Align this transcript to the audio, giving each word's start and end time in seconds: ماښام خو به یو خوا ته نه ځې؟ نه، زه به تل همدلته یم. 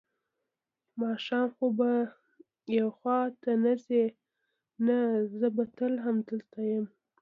ماښام 1.01 1.47
خو 1.55 1.65
به 1.77 1.91
یو 2.79 2.87
خوا 2.97 3.19
ته 3.41 3.51
نه 3.65 3.73
ځې؟ 3.85 4.03
نه، 4.85 4.99
زه 5.39 5.47
به 5.55 5.63
تل 5.77 5.93
همدلته 6.05 6.59
یم. 6.71 6.85